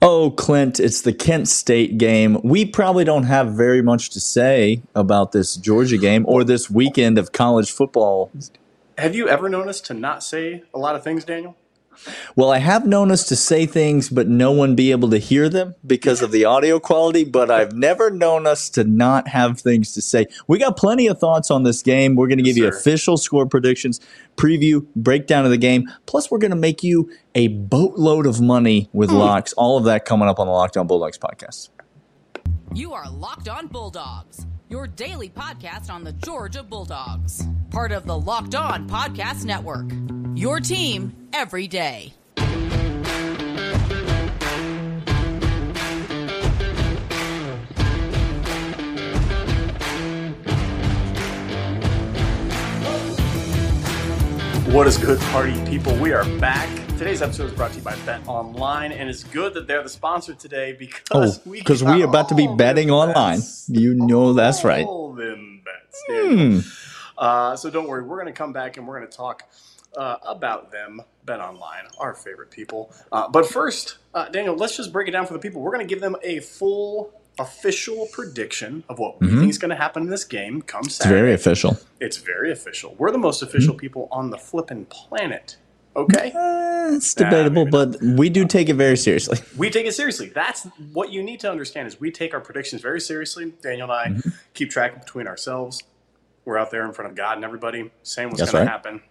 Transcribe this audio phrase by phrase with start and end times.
[0.00, 2.38] Oh, Clint, it's the Kent State game.
[2.42, 7.18] We probably don't have very much to say about this Georgia game or this weekend
[7.18, 8.30] of college football.
[8.98, 11.56] Have you ever known us to not say a lot of things, Daniel?
[12.36, 15.48] Well, I have known us to say things, but no one be able to hear
[15.48, 17.24] them because of the audio quality.
[17.24, 20.26] But I've never known us to not have things to say.
[20.46, 22.16] We got plenty of thoughts on this game.
[22.16, 22.76] We're going to give you sir.
[22.76, 24.00] official score predictions,
[24.36, 25.88] preview, breakdown of the game.
[26.06, 29.16] Plus, we're going to make you a boatload of money with hmm.
[29.16, 29.52] locks.
[29.54, 31.68] All of that coming up on the Locked On Bulldogs podcast.
[32.74, 38.18] You are Locked On Bulldogs, your daily podcast on the Georgia Bulldogs, part of the
[38.18, 39.90] Locked On Podcast Network.
[40.34, 42.14] Your team every day.
[54.72, 55.94] What is good, party people?
[55.96, 56.81] We are back.
[57.02, 59.88] Today's episode is brought to you by Bet Online, and it's good that they're the
[59.88, 63.38] sponsor today Oh, because we because we about to be betting online.
[63.38, 63.68] bets.
[63.68, 64.86] You know that's right.
[64.86, 66.04] All them bets.
[66.08, 66.58] Hmm.
[67.18, 69.42] Uh, so don't worry, we're going to come back and we're going to talk
[69.96, 72.94] uh, about them, Bet Online, our favorite people.
[73.10, 75.60] Uh, but first, uh, Daniel, let's just break it down for the people.
[75.60, 79.70] We're going to give them a full official prediction of what we think is going
[79.70, 80.86] to happen in this game come Mm-hmm.
[80.86, 81.78] It's very official.
[81.98, 82.94] It's very official.
[82.96, 85.56] We're the most official people on the flippin' planet.
[85.94, 86.32] Okay?
[86.34, 89.38] Uh, it's debatable, maybe but we do take it very seriously.
[89.56, 90.30] We take it seriously.
[90.34, 93.52] That's what you need to understand is we take our predictions very seriously.
[93.62, 94.30] Daniel and I Mm-hmm.
[94.54, 95.82] keep track between ourselves.
[96.44, 99.02] We're out there in front of God and everybody saying what's going to happen.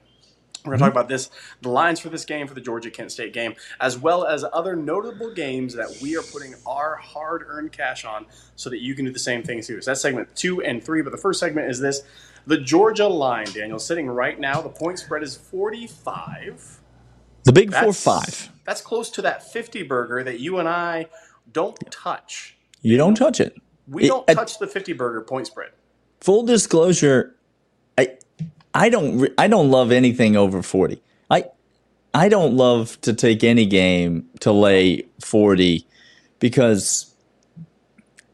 [0.63, 1.29] We're going to talk about this,
[1.61, 4.75] the lines for this game, for the Georgia Kent State game, as well as other
[4.75, 9.05] notable games that we are putting our hard earned cash on so that you can
[9.05, 9.81] do the same thing too.
[9.81, 11.01] So that's segment two and three.
[11.01, 12.03] But the first segment is this
[12.45, 13.79] the Georgia line, Daniel.
[13.79, 16.79] Sitting right now, the point spread is 45.
[17.43, 18.51] The big 4 5.
[18.65, 21.07] That's close to that 50 burger that you and I
[21.51, 22.55] don't touch.
[22.81, 23.55] You don't touch it.
[23.87, 25.71] We It- don't touch the 50 burger point spread.
[26.19, 27.35] Full disclosure,
[28.73, 31.01] I don't I don't love anything over forty.
[31.29, 31.45] I
[32.13, 35.87] I don't love to take any game to lay forty
[36.39, 37.13] because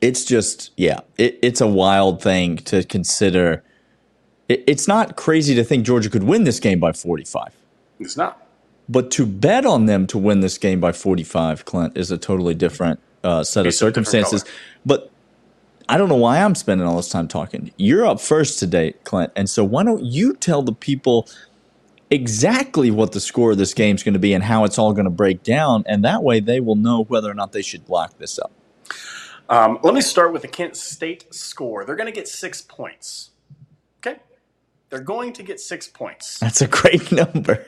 [0.01, 3.63] it's just yeah it, it's a wild thing to consider.
[4.49, 7.55] It, it's not crazy to think Georgia could win this game by forty five.
[7.99, 8.47] It's not.
[8.89, 12.53] But to bet on them to win this game by 45, Clint, is a totally
[12.53, 14.45] different uh, set of It's different circumstances.
[14.85, 15.11] But
[15.89, 17.71] I don't know why I'm spending all this time talking.
[17.77, 19.31] You're up first today, Clint.
[19.35, 21.27] And so why don't you tell the people
[22.09, 24.91] exactly what the score of this game is going to be and how it's all
[24.91, 25.83] going to break down?
[25.87, 28.51] And that way they will know whether or not they should lock this up.
[29.49, 31.85] Um, let me start with the Kent State score.
[31.85, 33.31] They're going to get six points.
[33.99, 34.19] Okay?
[34.89, 36.39] They're going to get six points.
[36.39, 37.65] That's a great number.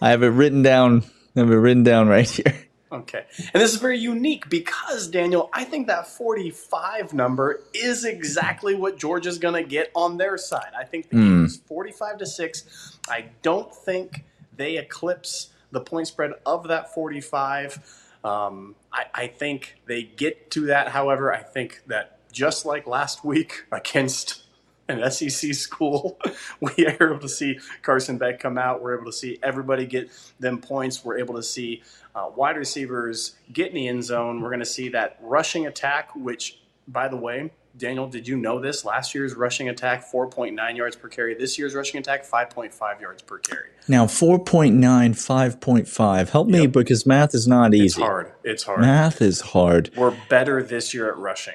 [0.00, 1.02] I have it written down.
[1.36, 2.69] I have it written down right here.
[2.92, 3.24] Okay.
[3.54, 8.98] And this is very unique because, Daniel, I think that 45 number is exactly what
[8.98, 10.72] Georgia's going to get on their side.
[10.76, 12.98] I think the game is 45 to 6.
[13.08, 14.24] I don't think
[14.56, 18.08] they eclipse the point spread of that 45.
[18.24, 20.88] Um, I, I think they get to that.
[20.88, 24.42] However, I think that just like last week against
[24.90, 26.18] an SEC school,
[26.60, 28.82] we are able to see Carson Beck come out.
[28.82, 31.04] We're able to see everybody get them points.
[31.04, 31.82] We're able to see
[32.14, 34.40] uh, wide receivers get in the end zone.
[34.40, 38.60] We're going to see that rushing attack, which, by the way, Daniel, did you know
[38.60, 38.84] this?
[38.84, 41.34] Last year's rushing attack, 4.9 yards per carry.
[41.34, 43.68] This year's rushing attack, 5.5 yards per carry.
[43.86, 46.28] Now, 4.9, 5.5.
[46.28, 47.84] Help me because math is not easy.
[47.84, 48.32] It's hard.
[48.42, 48.80] It's hard.
[48.80, 49.90] Math is hard.
[49.96, 51.54] We're better this year at rushing.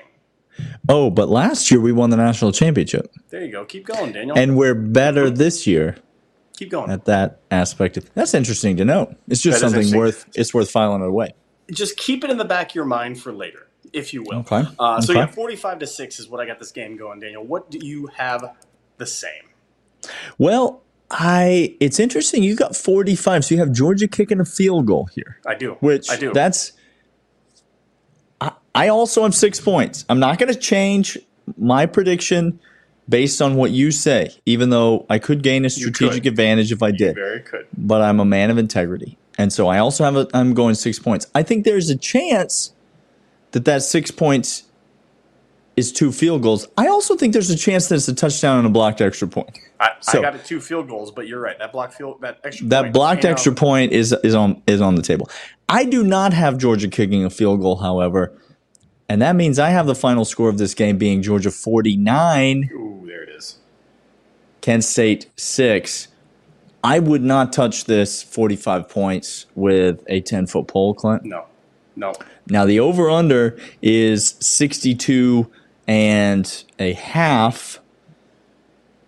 [0.90, 3.14] Oh, but last year we won the national championship.
[3.30, 3.66] There you go.
[3.66, 4.38] Keep going, Daniel.
[4.38, 5.96] And we're better this year
[6.58, 6.92] Keep going.
[6.92, 7.98] at that aspect.
[7.98, 9.16] Of, that's interesting to know.
[9.28, 11.34] It's just That something worth it's worth filing it away.
[11.72, 14.40] Just keep it in the back of your mind for later, if you will.
[14.40, 14.64] Okay.
[14.78, 15.22] Uh, so Okay.
[15.22, 17.44] yeah, 45 to 6 is what I got this game going, Daniel.
[17.44, 18.56] What do you have
[18.98, 19.32] the same?
[20.38, 22.44] Well, I it's interesting.
[22.44, 25.40] You got 45, so you have Georgia kicking a field goal here.
[25.46, 25.74] I do.
[25.80, 26.32] Which I do.
[26.34, 26.74] that's
[28.76, 30.06] I, also have six points.
[30.10, 31.18] I'm not going to change
[31.58, 32.60] my prediction
[33.08, 36.92] based on what you say, even though I could gain a strategic advantage if I
[36.92, 37.16] did.
[37.16, 37.68] very good.
[37.78, 39.18] but I'm a man of integrity.
[39.38, 41.28] And so I also have a, I'm going six points.
[41.36, 42.74] I think there's a chance
[43.52, 44.64] that that six points
[45.76, 46.68] is two field goals.
[46.78, 49.58] I also think there's a chance that it's a touchdown and a blocked extra point.
[49.80, 51.60] I, So- I got it two field goals, but you're right.
[51.60, 54.80] That block field, that extra That point blocked extra out- point is is on is
[54.82, 55.30] on the table.
[55.68, 58.32] I do not have Georgia kicking a field goal, however,
[59.08, 63.04] and that means I have the final score of this game being Georgia 49, Ooh,
[63.06, 63.58] there it is.
[64.62, 66.08] Kent State 6.
[66.84, 71.24] I would not touch this 45 points with a 10 foot pole, Clint.
[71.24, 71.46] No,
[71.96, 72.14] No.
[72.48, 75.52] Now the over under is 62
[75.88, 77.80] and a half.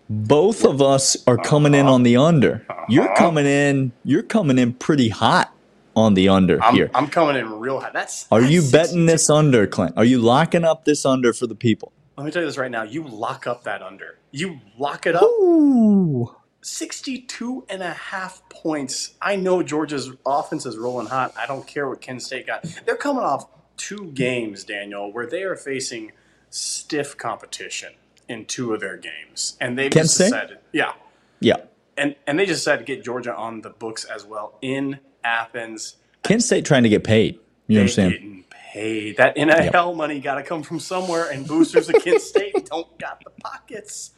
[0.09, 1.93] Both of us are coming in uh-huh.
[1.93, 2.65] on the under.
[2.88, 3.15] You're uh-huh.
[3.15, 5.53] coming in, you're coming in pretty hot
[5.97, 6.91] on the under I'm, here.
[6.94, 7.89] I'm coming in real high.
[7.91, 8.27] That's.
[8.31, 9.97] Are that's you 62 betting this under, Clint?
[9.97, 11.91] Are you locking up this under for the people?
[12.15, 12.83] Let me tell you this right now.
[12.83, 14.19] You lock up that under.
[14.31, 15.23] You lock it up.
[15.23, 16.35] Ooh.
[16.61, 19.15] 62 and a half points.
[19.21, 21.33] I know Georgia's offense is rolling hot.
[21.38, 22.63] I don't care what Kent State got.
[22.85, 23.47] They're coming off
[23.77, 26.11] two games, Daniel, where they are facing
[26.50, 27.93] stiff competition
[28.27, 29.57] in two of their games.
[29.59, 30.25] And they Kent State?
[30.25, 30.93] decided, yeah.
[31.39, 31.57] Yeah.
[31.97, 35.97] And and they just decided to get Georgia on the books as well in Athens.
[36.23, 37.39] Kent State trying to get paid.
[37.67, 38.44] You They understand?
[38.77, 39.18] Paid.
[39.18, 43.24] That NIL money got to come from somewhere, and boosters at Kent State don't got
[43.24, 44.12] the pockets.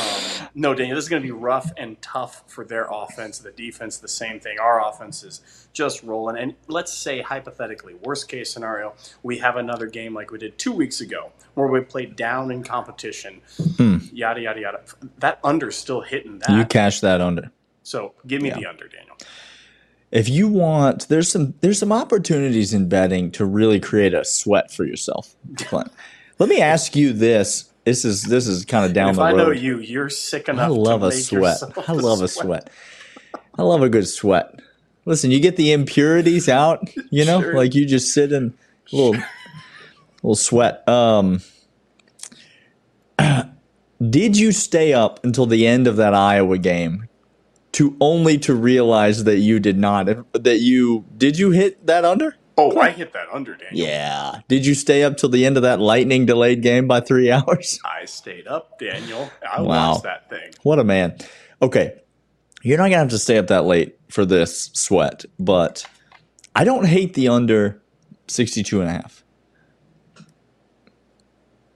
[0.00, 3.38] Um, no, Daniel, this is going to be rough and tough for their offense.
[3.38, 4.58] The defense, the same thing.
[4.58, 6.36] Our offense is just rolling.
[6.38, 10.72] And let's say, hypothetically, worst case scenario, we have another game like we did two
[10.72, 13.40] weeks ago, where we played down in competition.
[13.78, 14.80] Yada yada yada.
[15.18, 16.50] That under's still hitting that.
[16.50, 17.50] You cash that under.
[17.82, 18.58] so give me Yeah.
[18.60, 19.16] the under, Daniel.
[20.12, 24.70] If you want there's some there's some opportunities in betting to really create a sweat
[24.70, 25.90] for yourself Clint.
[26.38, 27.70] let me ask you this.
[27.84, 29.36] This is this is kind of down if the I road.
[29.38, 30.66] know you, you're sick enough.
[30.66, 31.58] i love a sweat.
[31.88, 32.70] i love a sweat.
[33.58, 34.60] i love a good sweat.
[35.04, 37.40] Listen you get the impurities out you know?
[37.40, 37.54] Sure.
[37.56, 38.54] like you just sit in
[38.92, 39.20] a little
[40.22, 40.86] little sweat.
[40.88, 41.40] Um
[44.10, 47.08] did you stay up until the end of that iowa game
[47.72, 52.36] to only to realize that you did not that you did you hit that under
[52.58, 53.86] Oh, I hit that under, Daniel.
[53.88, 57.30] yeah did you stay up till the end of that lightning delayed game by three
[57.36, 59.30] hours I stayed up, Daniel.
[59.50, 59.92] I Wow.
[59.92, 60.52] watched that thing.
[60.62, 61.16] what a man
[61.62, 61.98] okay
[62.62, 65.86] you're not gonna have to stay up that late for this sweat but
[66.54, 67.80] i don't hate the under
[68.28, 69.24] 62 and a half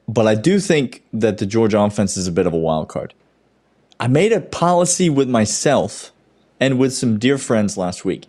[0.08, 3.14] but i do think that the georgia offense is a bit of a wild card
[4.00, 6.12] i made a policy with myself
[6.60, 8.26] and with some dear friends last week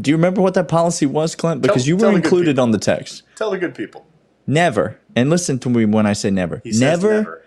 [0.00, 2.70] do you remember what that policy was clint because you tell were the included on
[2.70, 4.06] the text Tell the good people.
[4.46, 7.42] never and listen to me when i say never never never.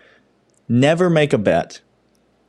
[0.68, 1.80] never make a bet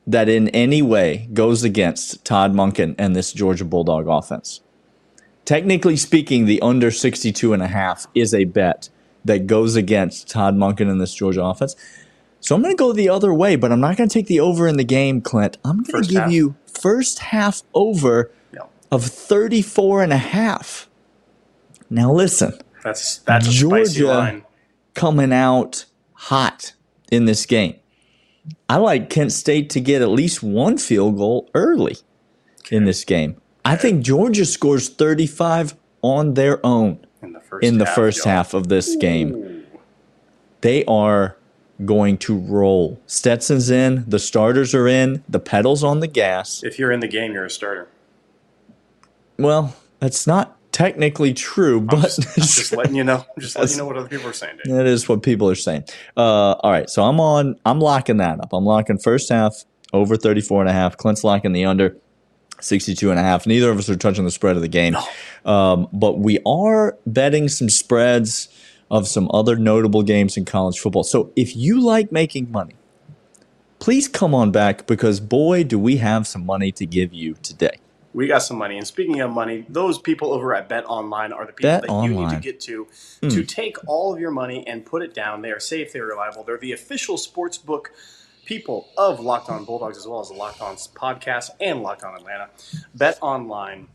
[0.10, 4.62] that in any way goes against Todd Monken and this Georgia Bulldog offense.
[5.46, 8.90] Technically speaking, the under 62 and a half is a bet
[9.24, 11.76] that goes against Todd Monken and this Georgia offense.
[12.42, 14.40] So I'm going to go the other way, but I'm not going to take the
[14.40, 15.58] over in the game, Clint.
[15.66, 16.32] I'm going to give half.
[16.32, 20.90] you first half over No, of 34 and a half.
[21.90, 24.44] Now listen, that's that's Georgia-
[24.94, 26.74] coming out hot
[27.12, 27.76] in this game.
[28.68, 31.98] I like Kent State to get at least one field goal early
[32.72, 33.40] in this game.
[33.66, 38.24] I think Georgia scores 35 on their own In the first in the half, first
[38.24, 39.66] half of this game.
[40.62, 41.36] They are
[41.86, 43.00] going to roll.
[43.08, 46.64] Stetson's in, the starters are in, the pedals on the gas.
[46.64, 47.88] If you're in the game, you're a starter.
[49.38, 53.26] Well, that's not technically true, but Just, I'm just letting you know.
[53.36, 54.58] I'm just letting you know what other people are saying.
[54.64, 54.76] Dave.
[54.76, 55.86] That is what people are saying.
[56.18, 57.60] Uh, all right, so I'm on.
[57.66, 58.54] I'm locking that up.
[58.54, 60.98] I'm locking first half over 34 and a half.
[60.98, 61.96] Clint's locking the under
[62.62, 63.48] 62 and a half.
[63.48, 64.96] Neither of us are touching the spread of the game,
[65.46, 68.50] um, but we are betting some spreads
[68.92, 71.04] of some other notable games in college football.
[71.04, 72.76] So if you like making money,
[73.80, 77.80] please come on back because boy, do we have some money to give you today.
[78.12, 78.78] We got some money.
[78.78, 82.04] And speaking of money, those people over at Bet Online are the people Bet that
[82.04, 82.88] you need to get to
[83.22, 83.30] hmm.
[83.30, 85.44] to take all of your money and put it down.
[85.44, 86.44] They are safe, they're reliable.
[86.44, 87.92] They're the official sports book
[88.46, 92.16] people of Locked On Bulldogs as well as the Locked On podcast and Locked On
[92.16, 92.50] Atlanta.
[92.96, 93.90] Bet Online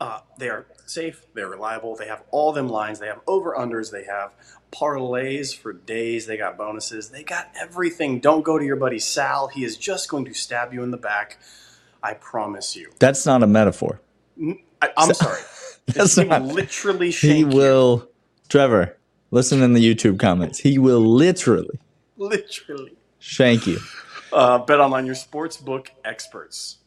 [0.00, 1.96] uh, they are safe, they're reliable.
[1.96, 2.98] They have all them lines.
[3.00, 3.90] They have over unders.
[3.90, 4.32] They have
[4.70, 6.26] parlays for days.
[6.26, 7.08] They got bonuses.
[7.10, 8.20] They got everything.
[8.20, 9.48] Don't go to your buddy Sal.
[9.48, 11.38] He is just going to stab you in the back.
[12.02, 12.90] I promise you.
[13.00, 14.00] That's not a metaphor.
[14.80, 15.40] I, I'm sorry.
[15.86, 18.08] That's he not- will literally He will,
[18.48, 18.96] Trevor.
[19.30, 20.58] Listen in the YouTube comments.
[20.60, 21.78] He will literally.
[22.16, 22.96] Literally.
[23.18, 23.78] shank you.
[24.32, 26.78] Uh, Bet Online, your sports book experts.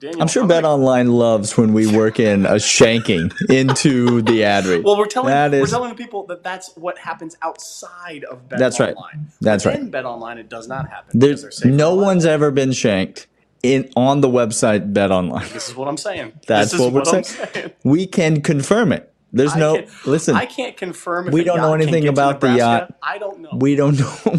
[0.00, 4.44] Daniel, I'm sure gonna- Bet Online loves when we work in a shanking into the
[4.44, 4.84] ad read.
[4.84, 8.48] Well, we're telling That we're is- telling the people that that's what happens outside of
[8.48, 8.94] Bet That's right.
[8.94, 9.26] Online.
[9.40, 9.78] That's right.
[9.78, 11.18] In Bet Online, it does not happen.
[11.18, 13.26] There's no one's ever been shanked
[13.64, 15.48] in on the website Bet Online.
[15.52, 16.32] This is what I'm saying.
[16.46, 17.48] That's this is what we're I'm saying.
[17.52, 17.70] saying.
[17.84, 19.12] We can confirm it.
[19.32, 20.36] There's I no can't- listen.
[20.36, 21.26] I can't confirm.
[21.28, 22.94] If We don't know anything about the yacht.
[23.02, 23.50] I don't know.
[23.52, 24.14] we don't know.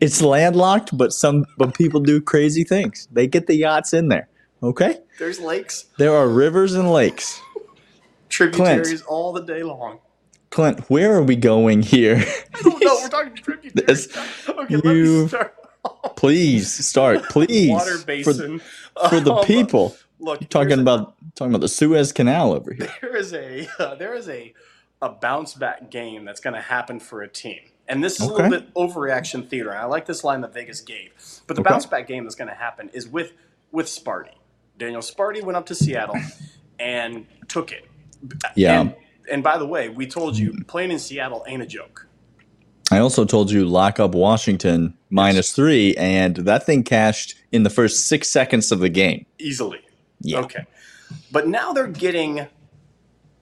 [0.00, 3.06] it's landlocked, but some but people do crazy things.
[3.12, 4.28] They get the yachts in there.
[4.62, 4.98] Okay?
[5.18, 5.86] There's lakes.
[5.98, 7.40] There are rivers and lakes.
[8.28, 9.98] Tributaries all the day long.
[10.50, 12.16] Clint, where are we going here?
[12.54, 12.94] I don't know.
[13.02, 14.08] We're talking tributaries.
[14.48, 15.54] Okay, let me start.
[16.16, 17.70] please start, please.
[17.70, 18.60] Water For- basin
[19.08, 19.96] for, the Um, people.
[20.18, 22.88] Look, You're talking here's a- about talking about the Suez Canal over here.
[23.00, 24.54] there is a uh, there is a
[25.00, 27.58] a bounce back game that's going to happen for a team.
[27.88, 29.70] And this is a little bit overreaction theater.
[29.70, 31.10] And I like this line that Vegas gave.
[31.48, 31.70] But the Okay.
[31.70, 33.32] bounce back game that's going to happen is with
[33.72, 34.34] with Sparty.
[34.82, 36.16] Daniel Sparty went up to Seattle
[36.80, 37.88] and took it.
[38.56, 38.80] Yeah.
[38.80, 38.94] And,
[39.30, 42.08] and by the way, we told you playing in Seattle ain't a joke.
[42.90, 47.70] I also told you lock up Washington minus three, and that thing cashed in the
[47.70, 49.24] first six seconds of the game.
[49.38, 49.78] Easily.
[50.20, 50.40] Yeah.
[50.40, 50.66] Okay.
[51.30, 52.48] But now they're getting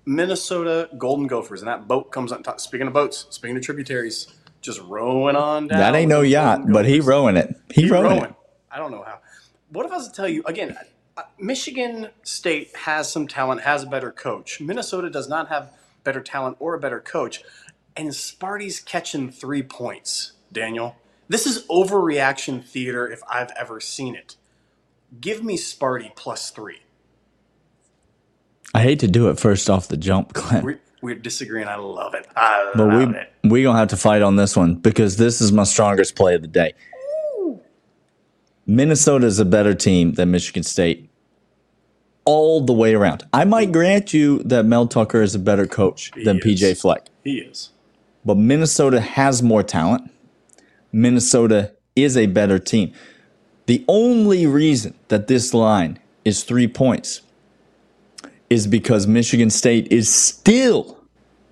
[0.05, 2.61] Minnesota Golden Gophers, and that boat comes on top.
[2.61, 4.27] Speaking of boats, speaking of tributaries,
[4.61, 5.79] just rowing on down.
[5.79, 7.57] that ain't no yacht, but he rowing it.
[7.73, 8.25] He, He rowing, rowing.
[8.25, 8.35] it.
[8.71, 9.21] I don't know how.
[9.71, 10.77] What if I was to tell you again?
[11.21, 14.61] Uh, Michigan State has some talent, has a better coach.
[14.61, 15.71] Minnesota does not have
[16.03, 17.43] better talent or a better coach,
[17.95, 20.33] and Sparty's catching three points.
[20.50, 20.97] Daniel,
[21.29, 24.37] this is overreaction theater if I've ever seen it.
[25.21, 26.81] Give me Sparty plus three.
[28.75, 31.69] I hate to do it first off the jump, Clint, We're, we're disagreeing.
[31.69, 32.27] I love it.
[32.35, 33.33] I but love we it.
[33.45, 36.43] We're gonna have to fight on this one because this is my strongest play of
[36.43, 36.73] the day.
[38.67, 41.10] Minnesota is a better team than Michigan State
[42.31, 43.25] all the way around.
[43.33, 46.45] I might grant you that Mel Tucker is a better coach than is.
[46.45, 47.09] PJ Fleck.
[47.25, 47.71] He is.
[48.25, 50.11] but Minnesota has more talent.
[50.93, 52.93] Minnesota is a better team.
[53.67, 57.21] The only reason that this line is three points
[58.49, 60.99] is because Michigan State is still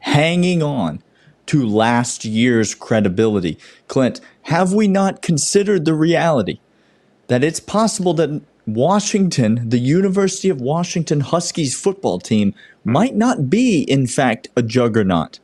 [0.00, 1.02] hanging on
[1.47, 3.58] to last year's credibility.
[3.88, 6.61] Clint, have we not considered the reality
[7.28, 13.82] that it's possible that Washington, the University of Washington Huskies football team, might not be,
[13.82, 15.40] in fact, a juggernaut?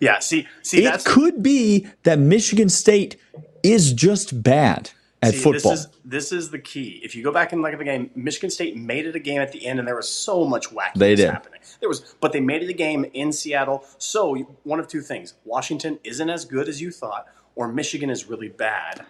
[0.00, 0.18] Yeah.
[0.20, 3.16] See, see, it could be that Michigan State
[3.62, 5.72] is just bad at See, football.
[5.72, 7.00] This is, this is the key.
[7.04, 9.40] If you go back and look at the game, Michigan State made it a game
[9.40, 11.30] at the end, and there was so much wackiness They did.
[11.30, 11.60] happening.
[11.80, 13.84] There was, but they made it a game in Seattle.
[13.98, 18.28] So one of two things: Washington isn't as good as you thought, or Michigan is
[18.28, 19.04] really bad.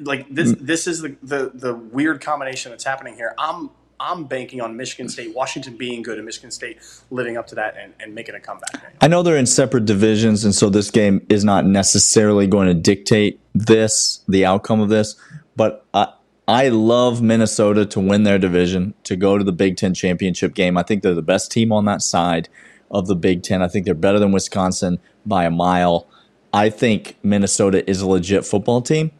[0.00, 0.60] Like this, Mm.
[0.60, 3.34] this is the, the the weird combination that's happening here.
[3.38, 6.78] I'm I'm banking on Michigan State, Washington being good, and Michigan State
[7.10, 8.94] living up to that and, and making a comeback.
[9.00, 12.74] I know they're in separate divisions, and so this game is not necessarily going to
[12.74, 15.16] dictate this, the outcome of this.
[15.56, 16.12] But I,
[16.46, 20.76] I love Minnesota to win their division, to go to the Big Ten championship game.
[20.76, 22.50] I think they're the best team on that side
[22.90, 23.62] of the Big Ten.
[23.62, 26.06] I think they're better than Wisconsin by a mile.
[26.52, 29.10] I think Minnesota is a legit football team.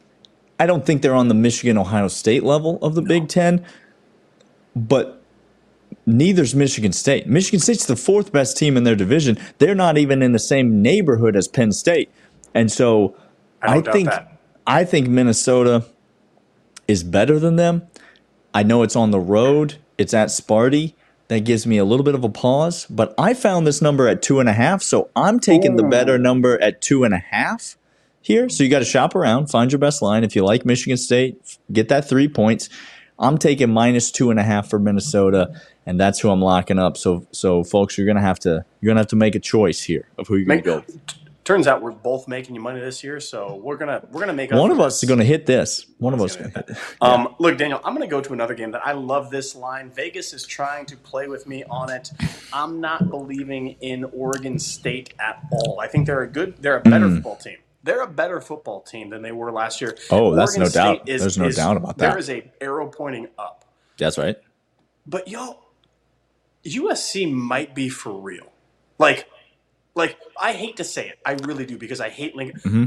[0.59, 3.65] I don't think they're on the Michigan Ohio State level of the Big Ten,
[4.75, 5.23] but
[6.07, 7.27] neither's Michigan State.
[7.27, 9.39] Michigan State's the fourth best team in their division.
[9.59, 12.11] They're not even in the same neighborhood as Penn State.
[12.55, 13.17] And so
[13.61, 14.39] I don't think that.
[14.67, 15.85] I think Minnesota
[16.89, 17.83] is better than them.
[18.55, 19.77] I know it's on the road.
[19.99, 20.95] It's at Sparty.
[21.29, 22.87] That gives me a little bit of a pause.
[22.87, 26.19] But I found this number at two and a half, so I'm taking the better
[26.19, 27.77] number at two and a half
[28.27, 28.49] here.
[28.49, 30.25] So you got to shop around, find your best line.
[30.25, 32.69] If you like Michigan State, get that three points.
[33.19, 36.97] I'm taking minus two and a half for Minnesota, and that's who I'm locking up.
[36.99, 40.09] So, so folks, you're gonna have to you're gonna have to make a choice here
[40.19, 40.85] of who you're gonna Make- go.
[41.45, 44.51] Turns out we're both making you money this year, so we're gonna we're gonna make
[44.51, 45.05] One of us this.
[45.05, 45.87] is gonna hit this.
[45.99, 46.97] One of us gonna gonna hit it.
[47.01, 49.91] Um, look, Daniel, I'm going to go to another game that I love this line.
[49.91, 52.11] Vegas is trying to play with me on it.
[52.53, 55.79] I'm not believing in Oregon State at all.
[55.81, 57.59] I think they're a good, they're a better football team.
[57.87, 59.97] They're a better football team than they were last year.
[60.11, 61.07] Oh, that's no State doubt.
[61.07, 62.11] There's no doubt about that.
[62.11, 63.65] There is a arrow pointing up.
[63.97, 64.37] That's right.
[65.07, 65.61] But yo,
[66.65, 68.53] USC might be for real.
[68.99, 69.29] Like,
[69.95, 72.61] like I hate to say it, I really do because I hate Lincoln.
[72.61, 72.85] Mm-hmm.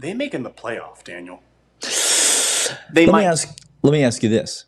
[0.00, 1.40] They making the playoff, Daniel.
[2.92, 3.56] They Let might me ask.
[3.82, 4.64] Let me ask you this: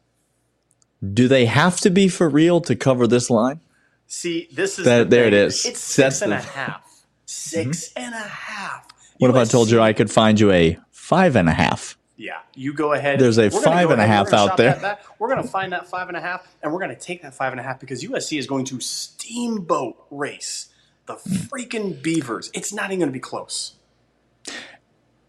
[1.13, 3.61] Do they have to be for real to cover this line?
[4.07, 4.49] see.
[4.53, 5.65] This is That- the there it is.
[5.67, 6.59] It's That's six and a the- Mm-hmm.
[6.59, 6.86] half.
[7.27, 7.71] Mm-hmm.
[7.73, 8.87] Six and a half.
[9.19, 11.97] What if I told you I could find you a five and a half?
[12.17, 13.19] Yeah, you go ahead.
[13.19, 14.99] There's a five and a half out there.
[15.19, 17.35] We're going to find that five and a half, and we're going to take that
[17.35, 20.69] five and a half because USC is going to steamboat race
[21.07, 21.35] the hmm.
[21.35, 22.51] freaking Beavers.
[22.55, 23.75] It's not even going to be close.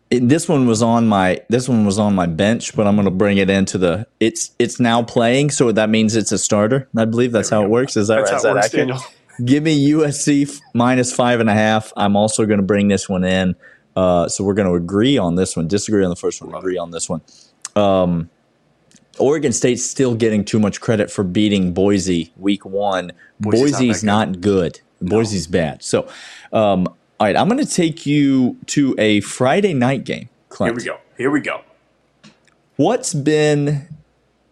[0.09, 3.05] It- this one was on my this one was on my bench, but I'm going
[3.05, 4.07] to bring it into the.
[4.19, 6.87] It's it's now playing, so that means it's a starter.
[6.95, 7.97] I believe that's how it works.
[7.97, 8.37] Is that That's right?
[8.37, 8.87] Is how it that works, accurate?
[8.87, 9.05] Daniel.
[9.43, 11.93] Give me USC minus five and a half.
[11.95, 13.55] I'm also going to bring this one in.
[13.95, 16.77] Uh, so we're going to agree on this one, disagree on the first one, agree
[16.77, 17.21] on this one.
[17.75, 18.29] Um,
[19.17, 23.11] Oregon State's still getting too much credit for beating Boise week one.
[23.39, 24.81] Boise's Boise's, not not, good.
[25.01, 25.83] Boise's bad.
[25.83, 26.07] So,
[26.53, 26.87] um,
[27.19, 30.29] all right, I'm going to take you to a Friday night game.
[30.59, 30.97] Here we go.
[31.17, 31.61] Here we go.
[32.75, 33.87] What's been?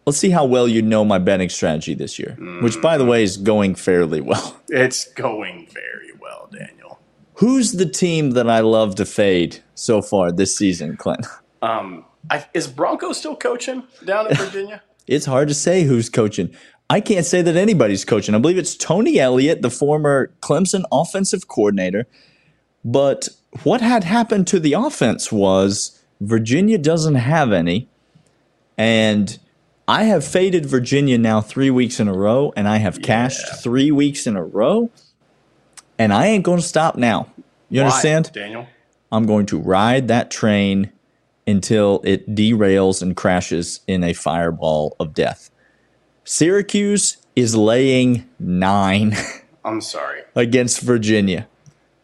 [0.06, 3.24] Let's see how well you know my betting strategy this year, which, by the way,
[3.24, 4.62] is going fairly well.
[4.70, 7.00] It's going very well, Daniel.
[7.36, 11.26] Who's the team that I love to fade so far this season, Clint?
[11.62, 14.82] Um, I, is Bronco still coaching down in Virginia?
[15.08, 16.54] It's hard to say who's coaching.
[16.90, 18.36] I can't say that anybody's coaching.
[18.36, 22.06] I believe it's Tony Elliott, the former Clemson offensive coordinator.
[22.84, 23.30] But
[23.64, 27.88] what had happened to the offense was Virginia doesn't have any.
[28.78, 29.40] And
[29.88, 33.92] I have faded Virginia now three weeks in a row, and I have cashed three
[33.92, 34.90] weeks in a row.
[36.00, 37.28] And I ain't going to stop now.
[37.70, 38.32] You Why, understand?
[38.34, 38.68] Daniel?
[39.12, 40.92] I'm going to ride that train
[41.48, 45.52] until it derails and crashes in a fireball of death.
[46.24, 49.16] Syracuse is laying nine
[49.64, 51.48] I'm sorry, against Virginia.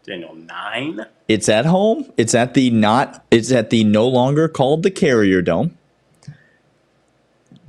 [0.04, 0.36] Daniel.
[0.36, 1.06] Nine.
[1.28, 2.12] It's at home.
[2.18, 3.24] It's at the not.
[3.32, 5.78] It's at the no longer called the Carrier Dome.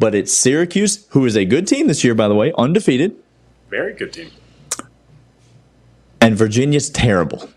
[0.02, 3.14] But it's Syracuse, who is a good team this year, by the way, undefeated,
[3.70, 4.32] Very good team.
[6.20, 7.48] and Virginia's terrible.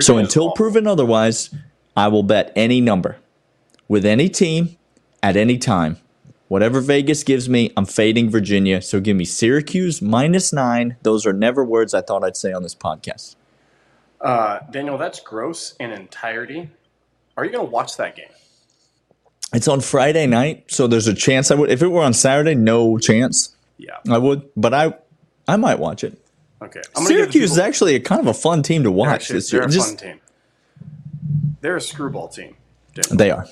[0.00, 0.56] so until awful.
[0.56, 1.54] proven otherwise,
[1.96, 3.18] I will bet any number
[3.86, 4.76] with any team
[5.22, 5.98] at any time.
[6.48, 8.82] Whatever Vegas gives me, I'm fading Virginia.
[8.82, 10.96] So give me Syracuse minus nine.
[11.02, 13.36] Those are never words I thought I'd say on this podcast.
[14.20, 16.70] Uh, Daniel, that's gross in entirety.
[17.36, 18.26] Are you going to watch that game?
[19.54, 21.70] It's on Friday night, so there's a chance I would.
[21.70, 23.98] If it were on Saturday, no chance Yeah.
[24.10, 24.42] I would.
[24.56, 24.94] But I,
[25.46, 26.18] I might watch it.
[26.60, 26.82] Okay.
[26.96, 29.60] Syracuse is actually a kind of a fun team to watch Actually, this year.
[29.62, 30.20] They're a Just- fun team.
[31.60, 32.56] They're a screwball team.
[33.10, 33.46] They are.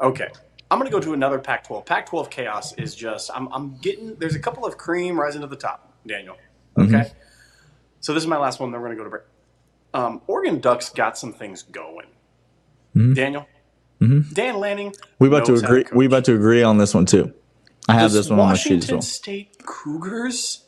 [0.00, 0.28] Okay.
[0.70, 1.84] I'm going to go to another Pac 12.
[1.84, 5.46] Pac 12 chaos is just, I'm, I'm getting, there's a couple of cream rising to
[5.46, 6.36] the top, Daniel.
[6.76, 6.94] Mm-hmm.
[6.94, 7.12] Okay.
[8.00, 9.22] So this is my last one, then we're going to go to break.
[9.92, 12.06] Um, Oregon Ducks got some things going.
[13.14, 13.46] Daniel?
[14.04, 14.34] Mm-hmm.
[14.34, 14.94] Dan Lanning.
[15.18, 15.84] We about to agree.
[15.92, 17.32] We about to agree on this one too.
[17.88, 19.02] I have Does this one on my sheet as Washington well.
[19.02, 20.64] State Cougars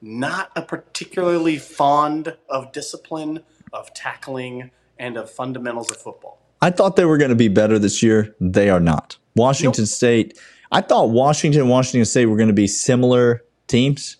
[0.00, 3.40] not a particularly fond of discipline,
[3.72, 6.40] of tackling, and of fundamentals of football.
[6.60, 8.34] I thought they were going to be better this year.
[8.40, 9.16] They are not.
[9.36, 10.38] Washington State.
[10.72, 14.16] I thought Washington and Washington State were going to be similar teams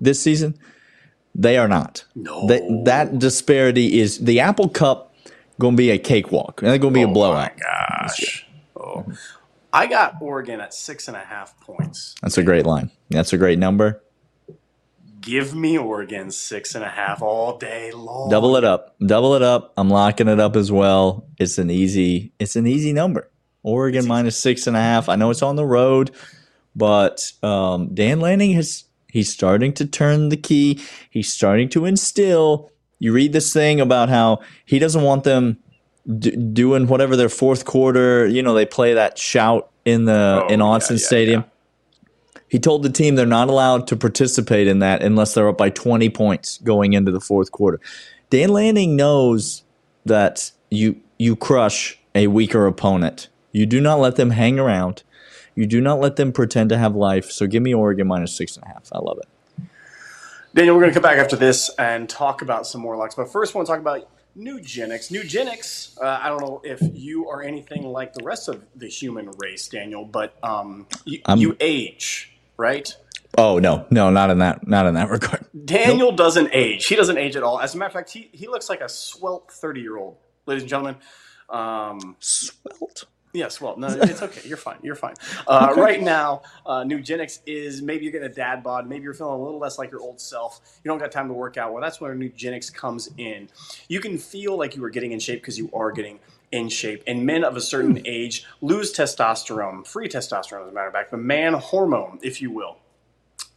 [0.00, 0.58] this season.
[1.34, 2.04] They are not.
[2.14, 2.46] No.
[2.46, 5.13] That that disparity is the Apple Cup
[5.58, 6.62] going to be a cakewalk.
[6.62, 7.52] It's going to be a blowout.
[7.52, 8.46] Oh my gosh.
[8.76, 9.06] Oh.
[9.72, 12.14] I got Oregon at six and a half points.
[12.22, 12.90] That's a great line.
[13.10, 14.02] That's a great number.
[15.20, 18.28] Give me Oregon six and a half all day long.
[18.30, 18.94] Double it up.
[19.04, 19.72] Double it up.
[19.76, 21.26] I'm locking it up as well.
[21.38, 22.32] It's an easy.
[22.38, 23.30] It's an easy number.
[23.62, 25.08] Oregon minus six and a half.
[25.08, 26.10] I know it's on the road,
[26.76, 28.84] but um, Dan Lanning has.
[29.08, 30.80] He's starting to turn the key.
[31.08, 32.70] He's starting to instill.
[33.04, 35.58] You read this thing about how he doesn't want them
[36.18, 38.26] d- doing whatever their fourth quarter.
[38.26, 41.44] You know, they play that shout in the Oh, in yeah, Autzen yeah, Stadium.
[42.48, 45.68] He told the team they're not allowed to participate in that unless they're up by
[45.68, 47.78] 20 points going into the fourth quarter.
[48.30, 49.64] Dan Lanning knows
[50.06, 53.28] that you you crush a weaker opponent.
[53.52, 55.02] You do not let them hang around.
[55.54, 57.30] You do not let them pretend to have life.
[57.30, 58.88] So give me Oregon minus six and a half.
[58.92, 59.28] I love it.
[60.54, 63.16] Daniel, we're going to come back after this and talk about some more locks.
[63.16, 65.10] But first, I want to talk about Nugenix.
[65.10, 69.32] Nugenix, uh, I don't know if you are anything like the rest of the human
[69.38, 72.96] race, Daniel, but um, you, you age, right?
[73.36, 75.44] Oh no, no, not in that, not in that regard.
[75.64, 76.86] Daniel doesn't age.
[76.86, 77.58] He doesn't age at all.
[77.58, 80.62] As a matter of fact, he, he looks like a swelt 30 year old, ladies
[80.62, 80.96] and gentlemen.
[81.50, 83.06] Um, Svelte.
[83.34, 84.48] Yes, well, no, it's okay.
[84.48, 84.78] You're fine.
[84.82, 85.14] You're fine.
[85.48, 88.88] Uh, Right now, uh, Nugenix is maybe you're getting a dad bod.
[88.88, 90.60] Maybe you're feeling a little less like your old self.
[90.84, 91.72] You don't got time to work out.
[91.72, 93.50] Well, that's where Nugenix comes in.
[93.88, 96.20] You can feel like you are getting in shape because you are getting
[96.52, 97.02] in shape.
[97.06, 101.10] And men of a certain age lose testosterone, free testosterone, as a matter of fact,
[101.10, 102.78] the man hormone, if you will.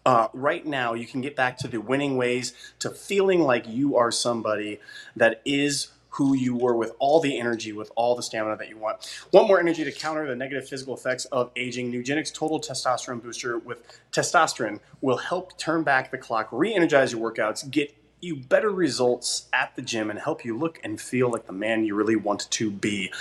[0.05, 3.97] Uh, right now, you can get back to the winning ways, to feeling like you
[3.97, 4.79] are somebody
[5.15, 8.77] that is who you were with all the energy, with all the stamina that you
[8.77, 9.07] want.
[9.31, 11.91] Want more energy to counter the negative physical effects of aging?
[11.91, 17.31] Nugenix Total Testosterone Booster with testosterone will help turn back the clock, re energize your
[17.31, 21.45] workouts, get you better results at the gym, and help you look and feel like
[21.45, 23.13] the man you really want to be.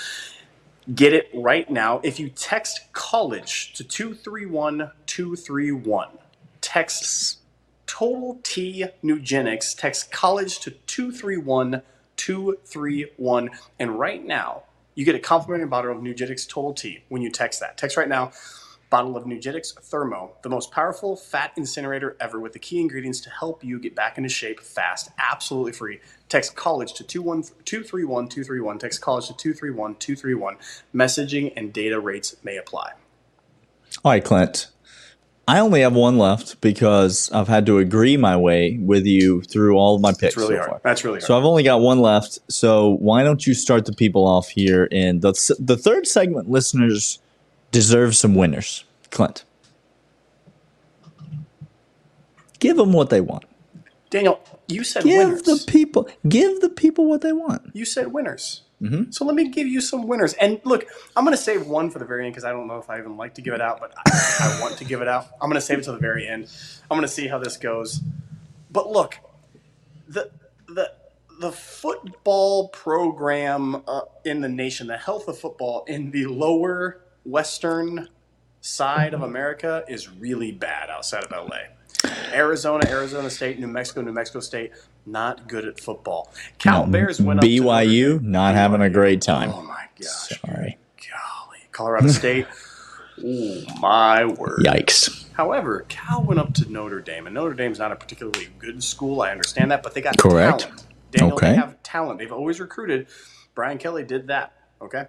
[0.95, 2.01] Get it right now.
[2.03, 6.09] If you text college to 231 231,
[6.63, 7.41] text
[7.87, 11.83] Total T Nugenix, text college to 231 231.
[13.79, 17.61] And right now, you get a complimentary bottle of Nugenix Total T when you text
[17.61, 17.77] that.
[17.77, 18.33] Text right now
[18.91, 23.31] bottle of Nugenix Thermo, the most powerful fat incinerator ever with the key ingredients to
[23.31, 26.01] help you get back into shape fast, absolutely free.
[26.29, 28.79] Text college to 231 231.
[28.79, 30.57] Text college to 231 231.
[30.95, 32.93] Messaging and data rates may apply.
[34.05, 34.69] All right, Clint.
[35.49, 39.77] I only have one left because I've had to agree my way with you through
[39.77, 40.23] all of my picks.
[40.23, 40.71] It's really so hard.
[40.71, 40.81] far.
[40.83, 41.23] That's really hard.
[41.25, 42.41] So I've only got one left.
[42.51, 44.85] So why don't you start the people off here?
[44.87, 47.21] In the the third segment, listeners
[47.71, 48.85] deserve some winners.
[49.13, 49.45] Clint,
[52.59, 53.45] give them what they want.
[54.11, 55.43] Daniel, you said Give winners.
[55.43, 57.71] the people, give the people what they want.
[57.73, 58.63] you said winners.
[58.81, 59.11] Mm-hmm.
[59.11, 60.35] So let me give you some winners.
[60.35, 60.87] And look,
[61.17, 62.99] I'm going to save one for the very end because I don't know if I
[62.99, 65.29] even like to give it out, but I, I want to give it out.
[65.41, 66.51] I'm going to save it to the very end.
[66.91, 68.03] I'm going to see how this goes.
[68.71, 69.19] But look,
[70.09, 70.31] the
[70.69, 70.93] the
[71.41, 78.09] the football program uh, in the nation, the health of football in the lower western
[78.61, 81.59] side of America is really bad outside of LA.
[82.37, 84.73] Arizona, Arizona State, New Mexico, New Mexico State,
[85.07, 86.33] not good at football.
[86.59, 89.51] Cal No, Bears went up to BYU not having a great time.
[89.53, 90.07] Oh my gosh.
[90.41, 90.79] Sorry.
[90.99, 91.59] Golly.
[91.73, 92.47] Colorado State.
[93.25, 94.61] oh my word.
[94.65, 95.25] Yikes.
[95.33, 99.23] However, Cal went up to Notre Dame, and Notre Dame's not a particularly good school.
[99.23, 100.61] I understand that, but they got Correct.
[100.61, 100.87] talent.
[101.11, 101.51] Daniel, Okay.
[101.51, 102.19] they have talent.
[102.19, 103.07] They've always recruited.
[103.55, 104.53] Brian Kelly did that.
[104.83, 105.07] Okay.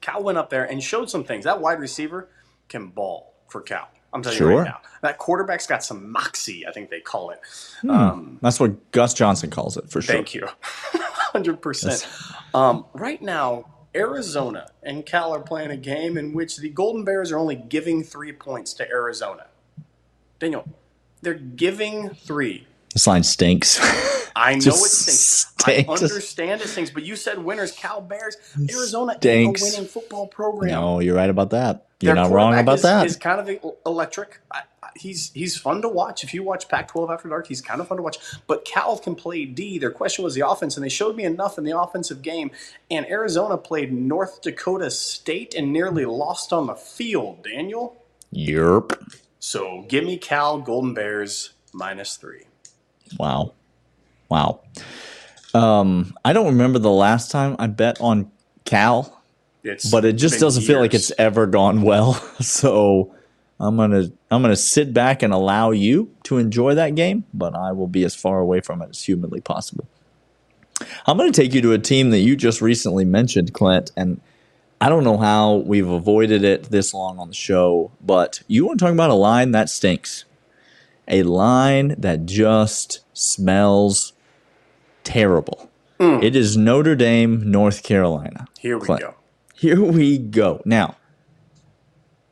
[0.00, 1.44] Cal went up there and showed some things.
[1.44, 2.28] That wide receiver
[2.68, 3.88] can ball for Cal.
[4.14, 4.80] I'm telling you right now.
[5.02, 7.40] That quarterback's got some moxie, I think they call it.
[7.82, 7.90] Hmm.
[7.90, 10.14] Um, That's what Gus Johnson calls it for sure.
[10.14, 10.48] Thank you.
[11.34, 12.34] 100%.
[12.54, 17.32] Um, right now, Arizona and Cal are playing a game in which the Golden Bears
[17.32, 19.46] are only giving three points to Arizona.
[20.38, 20.66] Daniel,
[21.22, 22.66] they're giving three.
[22.94, 23.78] This line stinks.
[24.36, 25.46] I know it stinks.
[25.48, 25.88] stinks.
[25.90, 28.36] I understand it stinks, but you said winners, Cal Bears.
[28.70, 30.70] Arizona ain't a winning football program.
[30.70, 31.86] no, you're right about that.
[32.00, 33.06] You're Their not wrong about is, that.
[33.06, 34.40] Is kind of electric.
[34.50, 36.22] I, I, he's he's fun to watch.
[36.22, 38.18] If you watch Pac-12 After Dark, he's kind of fun to watch.
[38.46, 39.78] But Cal can play D.
[39.78, 42.50] Their question was the offense, and they showed me enough in the offensive game.
[42.90, 47.42] And Arizona played North Dakota State and nearly lost on the field.
[47.42, 47.96] Daniel.
[48.32, 49.18] Yerp.
[49.40, 52.44] So give me Cal Golden Bears minus three.
[53.18, 53.52] Wow.
[54.28, 54.60] Wow.
[55.54, 58.30] Um, I don't remember the last time I bet on
[58.64, 59.22] Cal,
[59.62, 62.14] It's but it just doesn't feel like it's ever gone well.
[62.40, 63.14] So
[63.60, 67.72] I'm gonna I'm gonna sit back and allow you to enjoy that game, but I
[67.72, 69.86] will be as far away from it as humanly possible.
[71.06, 74.20] I'm gonna take you to a team that you just recently mentioned, Clint, and
[74.80, 78.80] I don't know how we've avoided it this long on the show, but you want
[78.80, 80.24] to talk about a line that stinks.
[81.08, 84.12] A line that just smells
[85.02, 85.70] terrible.
[86.00, 88.46] It is Notre Dame, North Carolina.
[88.58, 89.00] Here we Clint.
[89.00, 89.14] go.
[89.54, 90.60] Here we go.
[90.66, 90.96] Now,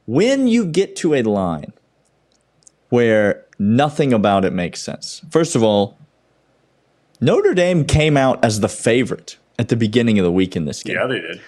[0.05, 1.73] when you get to a line
[2.91, 5.97] where nothing about it makes sense, first of all,
[7.21, 10.83] Notre Dame came out as the favorite at the beginning of the week in this
[10.83, 10.97] game.
[10.97, 11.41] Yeah, they did.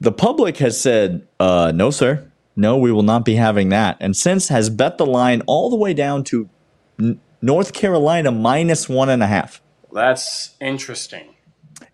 [0.00, 2.27] The public has said, uh, no, sir.
[2.58, 3.96] No, we will not be having that.
[4.00, 6.50] And since has bet the line all the way down to
[6.98, 9.62] N- North Carolina minus one and a half.
[9.92, 11.36] That's interesting.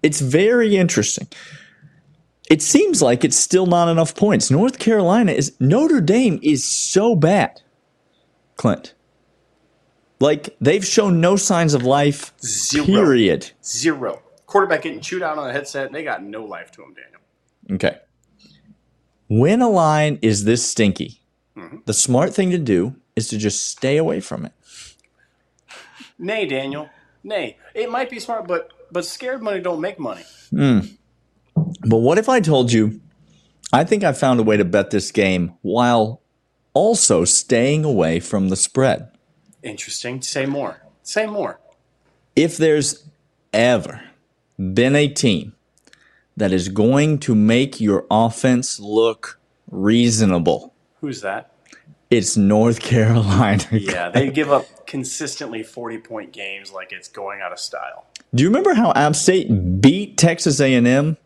[0.03, 1.29] It's very interesting.
[2.49, 4.51] It seems like it's still not enough points.
[4.51, 7.61] North Carolina is Notre Dame is so bad.
[8.57, 8.95] Clint.
[10.19, 12.33] Like they've shown no signs of life.
[12.43, 12.87] Zero.
[12.87, 13.51] Period.
[13.63, 14.23] Zero.
[14.47, 15.93] Quarterback getting chewed out on a headset.
[15.93, 17.21] They got no life to him, Daniel.
[17.73, 17.99] Okay.
[19.29, 21.21] When a line is this stinky,
[21.57, 21.79] mm-hmm.
[21.87, 24.53] the smart thing to do is to just stay away from it.
[26.19, 26.89] Nay, Daniel.
[27.23, 27.57] Nay.
[27.75, 30.25] It might be smart, but but scared money don't make money.
[30.51, 30.81] Hmm.
[31.81, 33.01] But what if I told you
[33.73, 36.21] I think I found a way to bet this game while
[36.75, 39.11] also staying away from the spread?
[39.63, 40.23] Interesting.
[40.23, 40.83] Say more.
[41.03, 41.59] Say more.
[42.37, 43.05] if there's
[43.53, 44.03] ever
[44.59, 45.54] been a team
[46.37, 49.39] that is going to make your offense look
[49.71, 51.53] reasonable, Who's that?
[52.11, 53.65] it's North Carolina.
[53.73, 58.07] Yeah, they give up consistently 40 point games like it's going out of style.
[58.35, 61.17] Do you remember how App State beat Texas A&M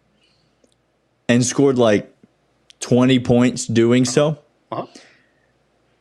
[1.28, 2.14] and scored like
[2.80, 4.38] 20 points doing so?
[4.70, 4.86] Uh-huh.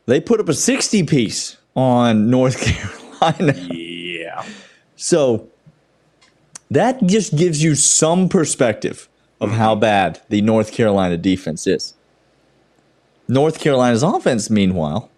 [0.06, 2.62] They put up a 60 piece on North
[3.22, 3.54] Carolina.
[3.74, 4.44] Yeah.
[4.96, 5.50] So
[6.70, 9.08] that just gives you some perspective
[9.40, 11.94] of how bad the North Carolina defense is.
[13.28, 15.10] North Carolina's offense, meanwhile,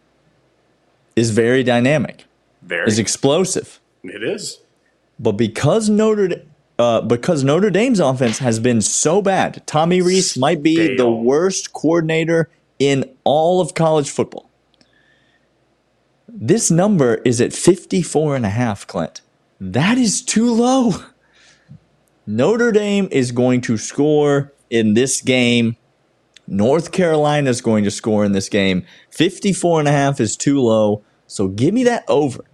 [1.15, 2.25] is very dynamic,
[2.61, 2.87] Very.
[2.87, 3.79] is explosive.
[4.03, 4.59] it is.
[5.19, 6.41] But because Notre
[6.77, 11.73] uh, because Notre Dame's offense has been so bad, Tommy Rees might be the worst
[11.73, 14.49] coordinator in all of college football.
[16.29, 19.19] This number is at 54 and a half, Clint.
[19.59, 20.93] That is too low.
[22.31, 25.77] Notre Dame is going to score in this game.
[26.45, 28.85] North Carolina is going to score in this game.
[29.09, 31.03] 54 and a half is too low.
[31.25, 32.45] So give me that over.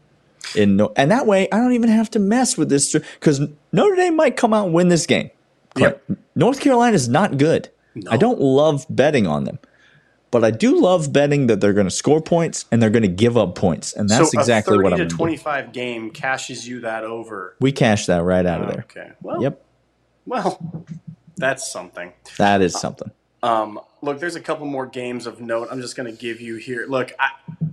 [0.56, 3.42] In no, and that way I don't even have to mess with this because
[3.74, 5.30] Notre Dame might come out and win this game.
[5.76, 6.10] Yep.
[6.36, 7.68] North Carolina is not good.
[8.10, 9.60] I don't love betting on them.
[10.36, 13.08] But I do love betting that they're going to score points and they're going to
[13.08, 15.16] give up points, and that's so exactly a what I'm going to do.
[15.18, 17.56] 25 game cashes you that over.
[17.62, 18.80] We cash that right out of there.
[18.82, 19.12] Okay.
[19.22, 19.66] Well, Yep,
[20.26, 20.86] well,
[21.38, 22.12] that's something.
[22.38, 23.12] that is something.
[23.44, 25.70] Um, look, there's a couple more games of note.
[25.72, 26.86] I'm just going to give you here.
[26.86, 27.30] Look, I,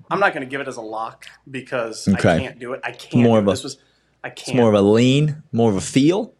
[0.09, 2.37] I'm not going to give it as a lock because Okay.
[2.37, 2.81] I can't do it.
[2.85, 3.25] I can't.
[3.25, 3.79] more of a- this was.
[4.22, 4.51] I can't.
[4.51, 6.33] It's more of a lean, more of a feel.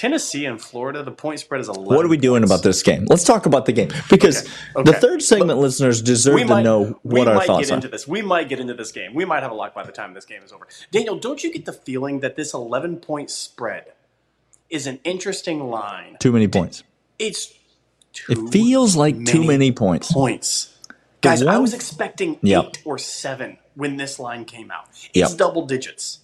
[0.00, 1.02] Tennessee and Florida.
[1.02, 1.84] The point spread is 11.
[1.84, 2.50] What are we doing points.
[2.50, 3.04] about this game?
[3.04, 6.98] Let's talk about the game because Okay, the third segment listeners deserve We to know
[7.02, 7.52] what our thoughts are.
[7.52, 8.08] We might get into this.
[8.08, 9.12] We might get into this game.
[9.12, 10.66] We might have a lock by the time this game is over.
[10.90, 13.92] Daniel, don't you get the feeling that this 11 point spread
[14.70, 16.16] is an interesting line?
[16.18, 16.82] Too many points.
[17.18, 17.52] It's
[18.14, 20.10] too It feels like too many points.
[20.10, 20.78] points.
[21.20, 22.64] Guys, I was expecting Yep.
[22.64, 24.86] eight or seven when this line came out.
[25.12, 25.36] It's Yep.
[25.36, 26.19] double digits.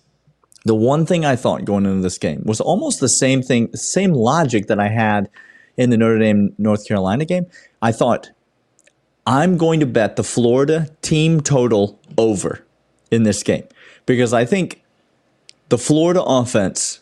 [0.66, 4.12] The one thing I thought going into this game was almost the same thing, same
[4.12, 5.31] logic that I had
[5.76, 7.46] in the Notre Dame North Carolina game.
[7.81, 8.31] I thought
[9.29, 12.66] I'm going to bet the Florida team total over
[13.12, 13.62] in this game
[14.07, 14.83] because I think
[15.68, 16.98] the Florida offense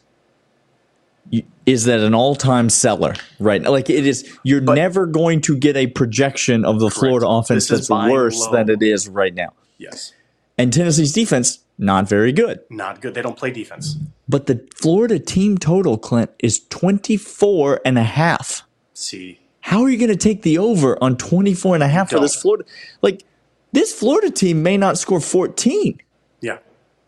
[1.65, 3.71] is at an all-time cellar right now.
[3.71, 7.89] Like it is, you're never going to get a projection of the Florida offense This
[7.89, 8.53] that's worse low.
[8.53, 9.55] than it is right now.
[9.79, 10.13] Yes.
[10.59, 12.61] And Tennessee's defense not very good.
[12.71, 13.15] Not good.
[13.15, 13.97] They don't play defense.
[14.29, 18.63] But the Florida team total, Clint, is 24 and a half.
[18.95, 22.21] See, How are you going to take the over on 24 and a half for
[22.21, 22.65] this Florida?
[23.03, 23.25] Like,
[23.73, 26.01] this Florida team may not score 14
[26.41, 26.59] yeah.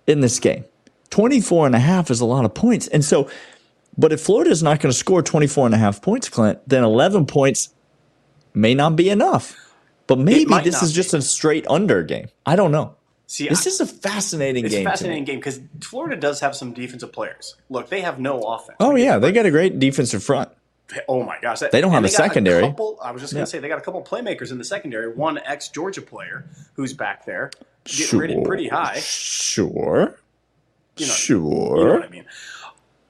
[0.07, 0.65] in this game.
[1.11, 2.89] 24 and a half is a lot of points.
[2.89, 3.31] And so,
[3.97, 6.83] but if Florida is not going to score 24 and a half points, Clint, then
[6.83, 7.73] 11 points
[8.53, 9.55] may not be enough.
[10.07, 10.97] But maybe this is be.
[10.97, 12.29] just a straight under game.
[12.45, 12.97] I don't know.
[13.29, 14.73] See, This I- is a fascinating game.
[14.73, 17.57] it's a fascinating game because Florida does have some defensive players.
[17.69, 18.77] Look, they have no offense.
[18.79, 19.19] Oh, yeah.
[19.19, 20.49] They got a great defensive front.
[21.09, 22.63] Oh my gosh, They don't have and a secondary.
[22.63, 23.53] couple, I was just going to Yeah.
[23.53, 25.09] say they got a couple playmakers in the secondary.
[25.13, 27.51] One ex Georgia player who's back there,
[27.85, 29.01] getting rated pretty high.
[29.01, 30.15] Sure.
[30.97, 31.79] You know, sure.
[31.79, 32.25] You know what I mean?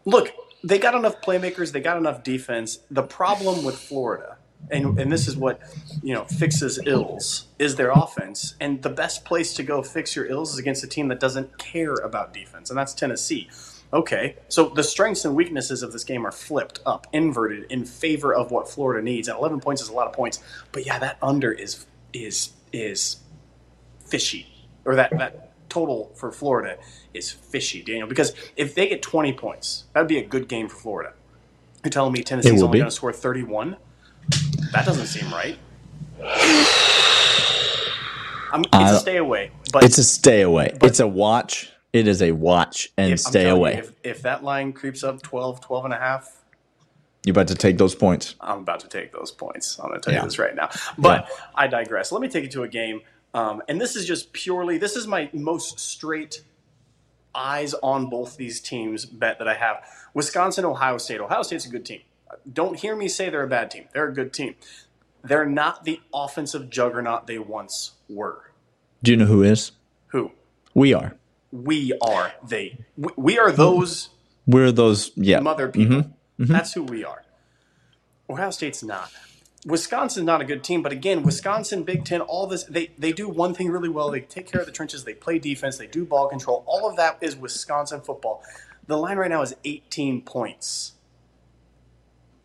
[0.06, 0.32] Look,
[0.64, 1.72] they got enough playmakers.
[1.72, 2.78] They got enough defense.
[2.90, 4.35] The problem with Florida,
[4.70, 5.60] and and this is what
[6.02, 8.54] you know fixes ills, is their offense.
[8.60, 11.58] And the best place to go fix your ills is against a team that doesn't
[11.58, 13.48] care about defense, and that's Tennessee.
[13.92, 18.34] Okay, so the strengths and weaknesses of this game are flipped up, inverted in favor
[18.34, 19.28] of what Florida needs.
[19.28, 20.42] And 11 points is a lot of points,
[20.72, 23.18] but yeah, that under is is is
[24.04, 24.46] fishy,
[24.84, 26.78] or that that total for Florida
[27.14, 28.08] is fishy, Daniel.
[28.08, 31.12] Because if they get 20 points, that would be a good game for Florida.
[31.84, 33.76] You're telling me Tennessee's only going to score 31?
[34.72, 35.56] That doesn't seem right.
[38.52, 40.72] I'm, it's a stay away, but It's a stay away.
[40.82, 41.70] it's a watch.
[41.92, 43.74] It is a watch and if, stay telling you, away.
[43.78, 46.44] if, if that line creeps up 12, 12 and a half,
[47.24, 48.34] You're about to take those points.
[48.40, 49.78] I'm about to take those points.
[49.80, 50.20] I'm going to tell Yeah.
[50.20, 50.70] you this right now.
[50.96, 52.12] But I digress.
[52.12, 53.00] Let me take you to a game.
[53.34, 56.42] Um, and this is just purely, this is my most straight
[57.34, 59.84] eyes on both these teams bet that I have.
[60.14, 61.20] Wisconsin, Ohio State.
[61.20, 62.00] Ohio State's a good team.
[62.50, 63.84] Don't hear me say they're a bad team.
[63.92, 64.54] They're a good team.
[65.22, 68.52] They're not the offensive juggernaut they once were.
[69.02, 69.72] Do you know who is?
[70.08, 70.32] Who?
[70.74, 71.16] We are.
[71.52, 72.78] We are they.
[72.96, 74.10] We, we are those
[74.46, 75.12] We're those.
[75.16, 75.40] Yeah.
[75.40, 75.80] mother mm-hmm.
[75.80, 76.10] people.
[76.38, 76.52] Mm-hmm.
[76.52, 77.24] That's who we are.
[78.28, 79.10] Ohio State's not.
[79.64, 83.28] Wisconsin's not a good team, but again, Wisconsin, Big Ten, all this, they, they do
[83.28, 84.12] one thing really well.
[84.12, 86.62] They take care of the trenches, they play defense, they do ball control.
[86.66, 88.44] All of that is Wisconsin football.
[88.86, 90.92] The line right now is 18 points.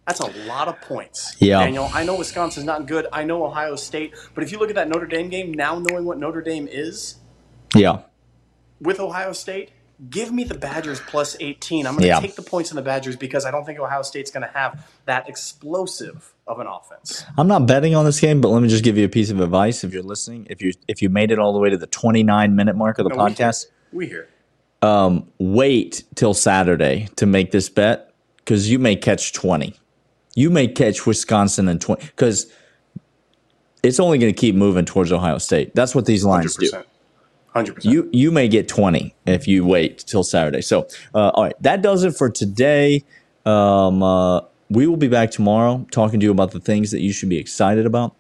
[0.08, 1.36] That's a lot of points.
[1.40, 1.60] Yeah.
[1.60, 3.08] Daniel, I know Wisconsin's not good.
[3.14, 4.14] I know Ohio State.
[4.34, 7.16] But if you look at that Notre Dame game, now knowing what Notre Dame is
[7.76, 8.00] Yeah.
[8.82, 9.72] with Ohio State,
[10.10, 11.86] give me the Badgers plus 18.
[11.86, 12.20] I'm going to Yeah.
[12.20, 14.86] take the points in the Badgers because I don't think Ohio State's going to have
[15.06, 17.24] that explosive of an offense.
[17.38, 19.40] I'm not betting on this game, but let me just give you a piece of
[19.40, 20.48] advice if you're listening.
[20.50, 23.04] If you if you made it all the way to the 29 minute mark of
[23.08, 24.28] the No, we podcast, We hear.
[24.82, 29.76] Um, wait till Saturday to make this bet because you may catch 20.
[30.36, 32.52] You may catch Wisconsin in 20 because
[33.84, 35.76] it's only going to keep moving towards Ohio State.
[35.76, 36.72] That's what these lines do.
[36.72, 36.86] 100%.
[37.56, 37.84] 100%.
[37.84, 40.62] You you may get 20 if you wait till Saturday.
[40.62, 43.04] So, uh, all right, that does it for today.
[43.46, 47.12] Um, uh, we will be back tomorrow talking to you about the things that you
[47.12, 48.16] should be excited about.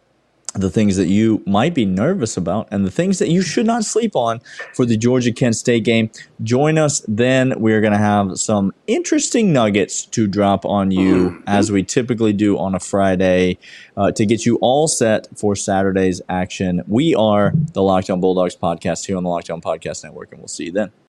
[0.53, 3.85] The things that you might be nervous about and the things that you should not
[3.85, 4.41] sleep on
[4.73, 6.09] for the Georgia Kent State game.
[6.43, 7.53] Join us then.
[7.57, 11.43] We're going to have some interesting nuggets to drop on you mm-hmm.
[11.47, 13.59] as we typically do on a Friday
[13.95, 16.83] uh, to get you all set for Saturday's action.
[16.87, 20.41] We are the Locked On Bulldogs podcast here on the Locked On Podcast Network, and
[20.41, 20.91] we'll see you then.